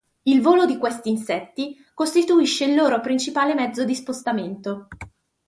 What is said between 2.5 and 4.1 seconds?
il loro principale mezzo di